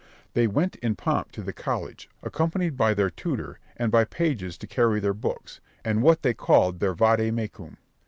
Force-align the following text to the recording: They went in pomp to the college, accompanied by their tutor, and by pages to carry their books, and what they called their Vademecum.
They 0.33 0.47
went 0.47 0.77
in 0.77 0.95
pomp 0.95 1.31
to 1.33 1.43
the 1.43 1.53
college, 1.53 2.09
accompanied 2.23 2.75
by 2.75 2.95
their 2.95 3.11
tutor, 3.11 3.59
and 3.77 3.91
by 3.91 4.03
pages 4.05 4.57
to 4.57 4.65
carry 4.65 4.99
their 4.99 5.13
books, 5.13 5.61
and 5.85 6.01
what 6.01 6.23
they 6.23 6.33
called 6.33 6.79
their 6.79 6.95
Vademecum. 6.95 7.77